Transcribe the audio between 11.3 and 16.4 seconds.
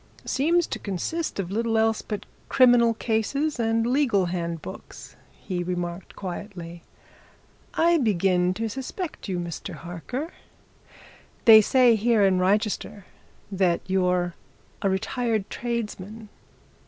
They say here in Wrychester that you're a retired tradesman.